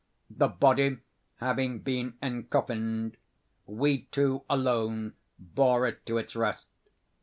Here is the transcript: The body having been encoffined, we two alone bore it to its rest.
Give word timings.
The 0.31 0.47
body 0.47 0.97
having 1.35 1.77
been 1.81 2.17
encoffined, 2.23 3.17
we 3.67 4.05
two 4.09 4.41
alone 4.49 5.13
bore 5.37 5.85
it 5.85 6.03
to 6.07 6.17
its 6.17 6.35
rest. 6.35 6.65